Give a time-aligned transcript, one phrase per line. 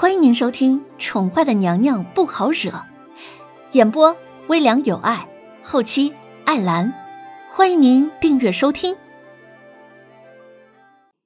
[0.00, 2.70] 欢迎您收听《宠坏的娘娘不好惹》，
[3.72, 5.28] 演播微凉有爱，
[5.64, 6.14] 后期
[6.46, 6.94] 艾兰。
[7.50, 8.96] 欢迎您订阅收听。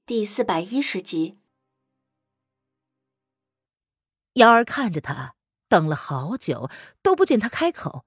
[0.06, 1.36] 第四百一十集，
[4.32, 5.34] 瑶儿看着他，
[5.68, 6.70] 等了好久
[7.02, 8.06] 都不见他开口，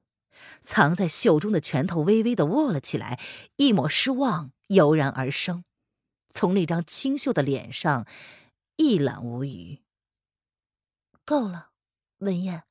[0.64, 3.20] 藏在袖中的拳头微微的握了起来，
[3.58, 5.64] 一抹失望油然而生，
[6.30, 8.08] 从那张清秀的脸上
[8.78, 9.84] 一览无余。
[11.26, 11.70] 够了，
[12.20, 12.64] 文燕，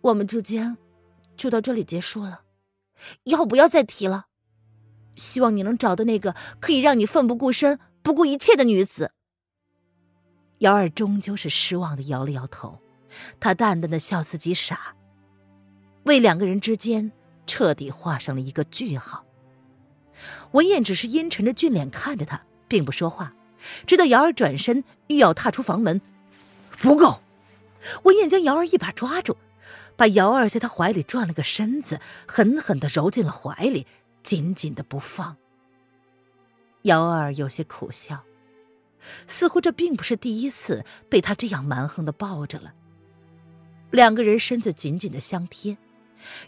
[0.00, 0.78] 我们之间
[1.36, 2.42] 就到这里结束了，
[3.24, 4.26] 以后不要再提了。
[5.16, 9.12] 希望你能找到那个可以让你奋不顾身、不顾一切的女子。
[10.58, 12.78] 瑶儿终究是失望的摇了摇头，
[13.40, 14.94] 她淡淡的笑自己傻，
[16.04, 17.10] 为两个人之间
[17.44, 19.24] 彻底画上了一个句号。
[20.52, 23.34] 文燕只是阴沉着俊脸看着他，并不说话，
[23.84, 26.00] 直到瑶儿转身欲要踏出房门，
[26.78, 27.20] 不够。
[28.04, 29.36] 文燕将瑶儿一把抓住，
[29.96, 33.86] 把瑶儿在他怀里转了个身子，狠狠的揉进了怀里，
[34.22, 35.36] 紧紧的不放。
[36.82, 38.24] 瑶儿有些苦笑，
[39.26, 42.74] 似乎这并不是第一次被他这样蛮横的抱着了。
[43.90, 45.78] 两个人身子紧紧的相贴，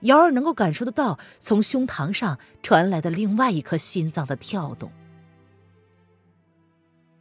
[0.03, 4.93] 瑶儿能够感受得到从胸膛上传来的另外一颗心脏的跳动。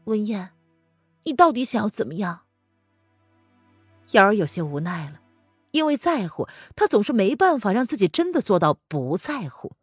[0.05, 0.49] 文燕，
[1.23, 2.41] 你到底想要怎么样？
[4.11, 5.21] 瑶儿有些无奈了，
[5.71, 9.73] 因为在乎，他总是没办法让自己真的做到不在乎。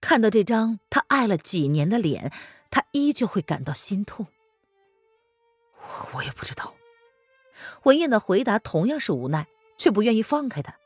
[0.00, 2.32] 看到这张他爱了几年的脸，
[2.70, 4.26] 他依旧会感到心痛。
[6.14, 6.74] 我也不知道。
[7.84, 9.46] 文燕的回答同样是无奈，
[9.76, 10.76] 却不愿意放开他，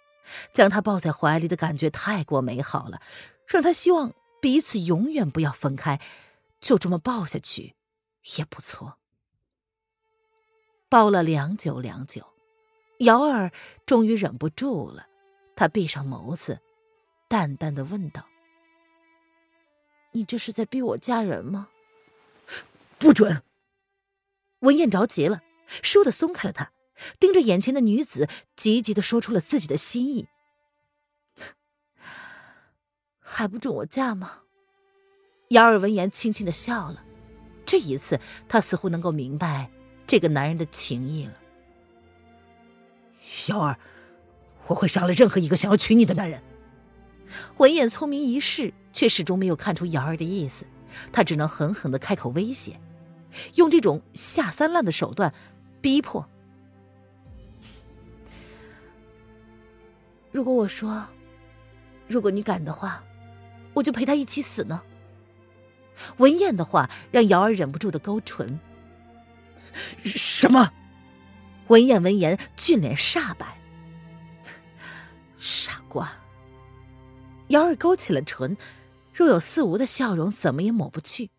[0.53, 3.01] 将他抱在怀里的感觉太过美好了，
[3.47, 6.01] 让他希望彼此永远不要分开，
[6.61, 7.75] 就这么抱下去
[8.37, 8.99] 也不错。
[10.89, 12.34] 抱了良久良久。
[13.05, 13.53] 瑶儿
[13.87, 15.07] 终于忍不住了，
[15.55, 16.61] 她闭上眸子，
[17.29, 18.27] 淡淡的问道
[20.13, 21.69] ：“你这是在逼我嫁人吗
[22.99, 23.43] ？”“不准！”
[24.61, 25.43] 文燕着急了，
[25.83, 26.73] 倏地松开了他，
[27.19, 30.27] 盯着眼前的女子，急急的说出了自己的心意
[33.21, 34.41] ：“还不准我嫁吗？”
[35.51, 37.05] 瑶儿闻言轻轻的笑了，
[37.67, 39.71] 这一次她似乎能够明白
[40.07, 41.41] 这个男人的情意了。
[43.49, 43.79] 瑶儿，
[44.67, 46.43] 我会杀了任何一个想要娶你的男人。
[47.57, 50.67] 文燕聪明一世，却始终没有看出瑶儿的意思，
[51.13, 52.81] 他只能狠狠的开口威胁，
[53.55, 55.35] 用这种下三滥的手段
[55.81, 56.29] 逼迫。
[60.31, 61.07] 如果我说，
[62.09, 63.05] 如果你敢的话，
[63.75, 64.83] 我就陪他一起死呢？
[66.17, 68.59] 文燕的话让瑶儿忍不住的勾唇。
[70.05, 70.73] 什么？
[71.69, 73.59] 文燕闻言，俊脸煞白。
[75.39, 76.13] 傻瓜。
[77.49, 78.57] 瑶儿勾起了唇，
[79.13, 81.31] 若有似无的笑容，怎么也抹不去。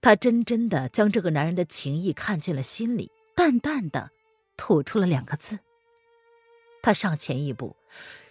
[0.00, 4.10] 她真真的将这个男人的情意看进了心里，淡淡的
[4.56, 5.60] 吐出了两个字。
[6.82, 7.76] 她上前一步，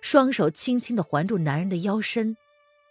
[0.01, 2.37] 双手轻轻的环住男人的腰身，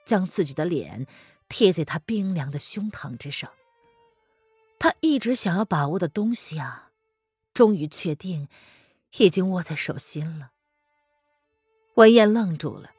[0.04, 1.06] 将自己的脸
[1.48, 3.50] 贴在他冰凉的胸膛之上。
[4.78, 6.89] 他一直想要把握的东西啊！
[7.60, 8.48] 终于确定，
[9.19, 10.53] 已经握在手心了。
[11.97, 12.93] 文燕愣住了，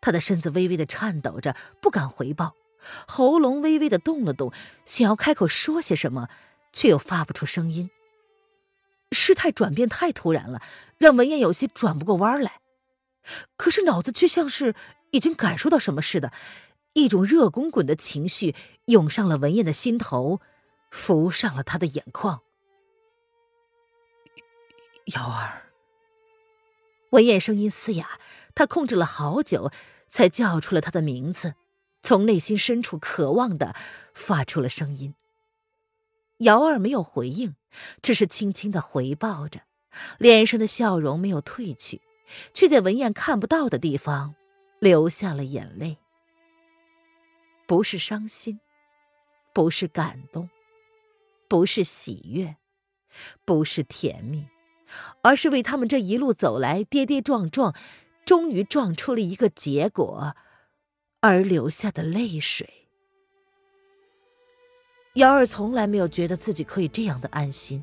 [0.00, 2.54] 她的身子微微的颤抖着，不敢回报，
[3.08, 4.52] 喉咙微微的动了动，
[4.84, 6.28] 想要开口说些什么，
[6.72, 7.90] 却又发不出声音。
[9.10, 10.62] 事态转变太突然了，
[10.98, 12.60] 让文燕有些转不过弯来。
[13.56, 14.76] 可是脑子却像是
[15.10, 16.32] 已经感受到什么似的，
[16.92, 18.54] 一种热滚滚的情绪
[18.84, 20.40] 涌上了文燕的心头，
[20.88, 22.42] 浮上了她的眼眶。
[25.14, 25.72] 瑶儿，
[27.12, 28.20] 文燕声音嘶哑，
[28.54, 29.70] 她控制了好久，
[30.06, 31.54] 才叫出了他的名字，
[32.02, 33.74] 从内心深处渴望的
[34.12, 35.14] 发出了声音。
[36.38, 37.56] 瑶儿没有回应，
[38.02, 39.62] 只是轻轻的回抱着，
[40.18, 42.02] 脸上的笑容没有褪去，
[42.52, 44.34] 却在文燕看不到的地方
[44.78, 45.96] 流下了眼泪。
[47.66, 48.60] 不是伤心，
[49.54, 50.50] 不是感动，
[51.48, 52.56] 不是喜悦，
[53.46, 54.46] 不是甜蜜。
[55.22, 57.74] 而是为他们这一路走来跌跌撞撞，
[58.24, 60.36] 终于撞出了一个结果，
[61.20, 62.88] 而流下的泪水。
[65.14, 67.82] 瑶儿从来没有觉得自己可以这样的安心，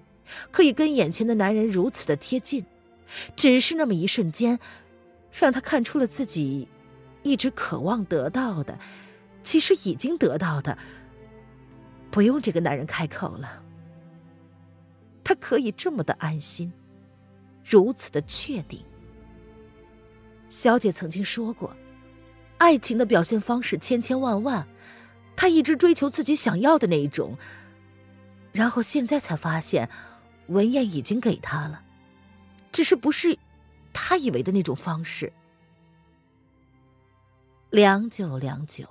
[0.52, 2.66] 可以跟眼前的男人如此的贴近，
[3.36, 4.58] 只是那么一瞬间，
[5.34, 6.68] 让他看出了自己
[7.24, 8.80] 一直渴望得到的，
[9.44, 10.78] 其实已经得到的，
[12.10, 13.62] 不用这个男人开口了，
[15.22, 16.72] 他可以这么的安心。
[17.68, 18.84] 如此的确定。
[20.48, 21.76] 小姐曾经说过，
[22.60, 24.68] 爱情的表现方式千千万万，
[25.36, 27.38] 她一直追求自己想要的那一种。
[28.52, 29.90] 然后现在才发现，
[30.48, 31.84] 文燕已经给她了，
[32.72, 33.38] 只是不是
[33.92, 35.34] 她以为的那种方式。
[37.72, 38.88] 良久良久，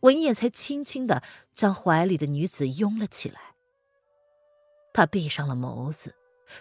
[0.00, 1.22] 文燕才轻轻的
[1.52, 3.40] 将怀里的女子拥了起来。
[4.92, 6.14] 她闭上了眸子，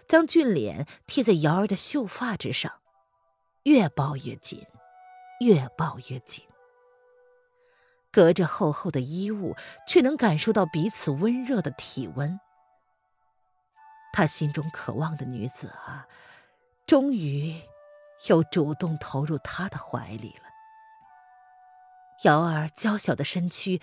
[0.08, 2.80] 将俊脸贴在瑶儿的秀发之上。
[3.64, 4.66] 越抱越紧，
[5.40, 6.46] 越抱越紧。
[8.12, 9.56] 隔着厚厚的衣物，
[9.88, 12.40] 却能感受到彼此温热的体温。
[14.12, 16.08] 他心中渴望的女子啊，
[16.86, 17.56] 终于
[18.28, 20.44] 又主动投入他的怀里了。
[22.26, 23.82] 瑶儿娇小的身躯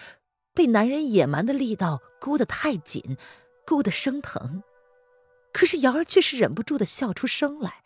[0.55, 3.17] 被男人野蛮的力道箍得太紧，
[3.67, 4.63] 箍得生疼。
[5.53, 7.83] 可是瑶儿却是忍不住的笑出声来。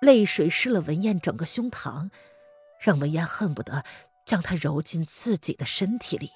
[0.00, 2.10] 泪水湿了文燕整个胸膛，
[2.80, 3.84] 让文燕恨不得
[4.26, 6.30] 将她揉进自己的身体里，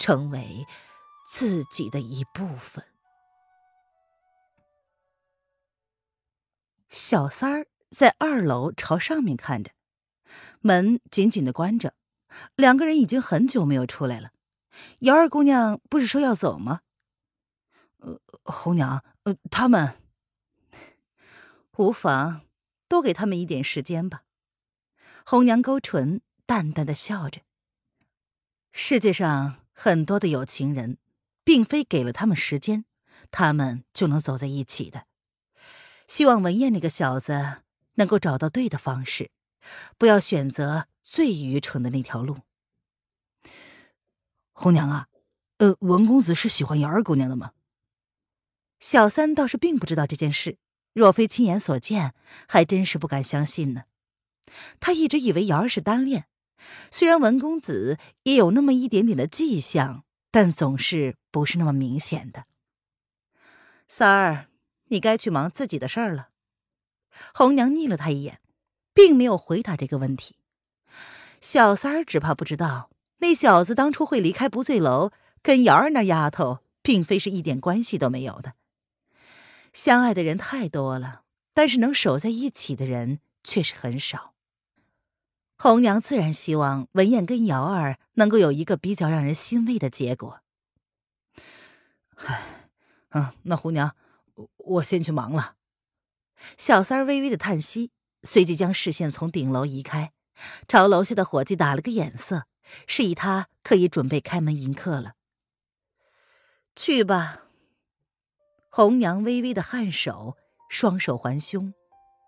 [0.00, 0.66] 成为
[1.28, 2.84] 自己的一部分。
[6.88, 9.72] 小三儿在二楼朝上面看着，
[10.60, 11.94] 门紧紧的关着，
[12.56, 14.30] 两个人已经很久没有出来了。
[15.00, 16.80] 瑶儿姑娘不是说要走吗？
[17.98, 19.96] 呃，红娘，呃，他们
[21.76, 22.42] 无妨。
[22.88, 24.24] 多给他们一点时间吧。
[25.24, 27.40] 红娘勾唇，淡淡的笑着。
[28.70, 30.98] 世界上很多的有情人，
[31.42, 32.84] 并非给了他们时间，
[33.30, 35.06] 他们就能走在一起的。
[36.06, 37.62] 希望文燕那个小子
[37.94, 39.30] 能够找到对的方式，
[39.96, 42.40] 不要选择最愚蠢的那条路。
[44.52, 45.08] 红娘啊，
[45.56, 47.52] 呃，文公子是喜欢瑶儿姑娘的吗？
[48.82, 50.58] 小三倒是并不知道这件事。
[50.92, 52.14] 若非亲眼所见，
[52.48, 53.84] 还真是不敢相信呢。
[54.80, 56.26] 他一直以为瑶儿是单恋，
[56.90, 62.44] 虽然文公子也有那么一点点的迹象，但总是不是那么明显的。
[63.88, 64.48] 三儿，
[64.88, 66.30] 你该去忙自己的事儿了。
[67.32, 68.40] 红娘睨了他一眼，
[68.92, 70.34] 并没有回答这个问题。
[71.40, 78.54] 小三儿只怕不知道，那小子当初会离开不醉楼，跟瑶儿那丫头，并非是一点关系都没有的。
[79.72, 81.22] 相爱的人太多了，
[81.54, 84.34] 但是能守在一起的人却是很少。
[85.56, 90.40] 红娘自然希望文燕跟瑶儿能够有一个比较让人欣慰的结果。
[92.16, 92.68] 唉，
[93.10, 93.94] 嗯，那红娘，
[94.56, 95.54] 我先去忙了。
[96.58, 97.92] 小三儿微微的叹息，
[98.24, 100.12] 随即将视线从顶楼移开，
[100.66, 102.46] 朝楼下的伙计打了个眼色，
[102.86, 105.14] 示意他可以准备开门迎客了。
[106.74, 107.41] 去吧。
[108.74, 110.38] 红娘微微的颔首，
[110.70, 111.74] 双手环胸，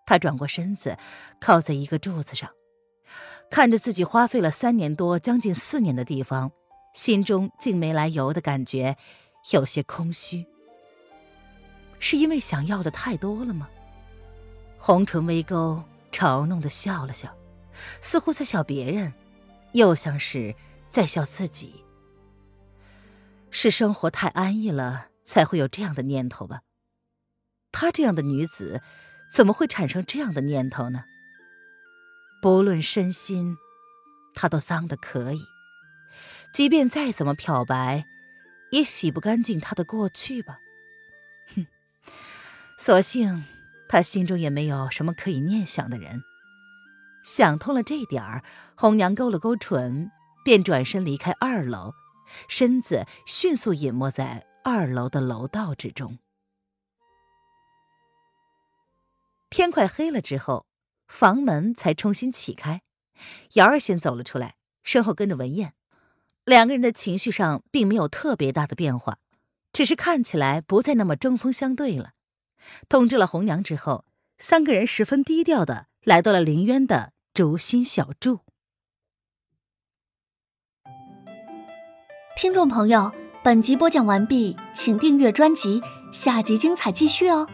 [0.05, 0.95] 她转过身子，
[1.41, 2.51] 靠在一个柱子上，
[3.49, 6.51] 看着自己花费了三年多、将近四年的地方，
[6.93, 8.95] 心中竟没来由的感觉
[9.53, 10.45] 有些空虚。
[11.97, 13.67] 是因为想要的太多了吗？
[14.77, 17.35] 红唇微勾，嘲弄的笑了笑，
[18.01, 19.11] 似乎在笑别人，
[19.73, 20.53] 又像是
[20.87, 21.83] 在笑自己。
[23.49, 25.07] 是生活太安逸了。
[25.25, 26.61] 才会有这样的念头吧。
[27.73, 28.81] 她这样的女子，
[29.29, 31.03] 怎么会产生这样的念头呢？
[32.41, 33.57] 不论身心，
[34.33, 35.41] 她都脏的可以。
[36.53, 38.05] 即便再怎么漂白，
[38.71, 40.59] 也洗不干净她的过去吧。
[41.53, 41.67] 哼，
[42.77, 43.43] 所幸
[43.89, 46.21] 她心中也没有什么可以念想的人。
[47.23, 48.43] 想通了这点儿，
[48.77, 50.11] 红娘勾了勾唇，
[50.45, 51.93] 便转身离开二楼，
[52.47, 54.45] 身子迅速隐没在。
[54.67, 56.17] 二楼的楼道之中，
[59.51, 60.65] 天快黑了之后，
[61.07, 62.81] 房门才重新启开。
[63.53, 65.75] 瑶儿先走了出来，身后跟着文燕。
[66.45, 69.19] 两个人的情绪上并没有特别大的变化，
[69.71, 72.13] 只是看起来不再那么针锋相对了。
[72.89, 74.03] 通知了红娘之后，
[74.39, 78.39] 三个人十分低调的来到了林渊的竹心小筑。
[82.35, 83.24] 听众朋友。
[83.45, 85.79] 本集播讲完毕，请订阅专辑，
[86.11, 87.47] 下集精彩继续哦。